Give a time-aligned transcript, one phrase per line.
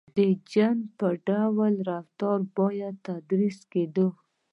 [0.17, 0.19] •د
[0.51, 4.07] جن په ډول رفتار باید تدریس کېدای.